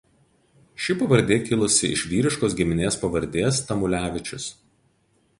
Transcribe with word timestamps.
Ši 0.85 0.93
pavardė 1.01 1.35
kilusi 1.49 1.91
iš 1.97 2.05
vyriškos 2.13 2.55
giminės 2.61 2.97
pavardės 3.03 3.59
Tamulevičius. 3.67 4.49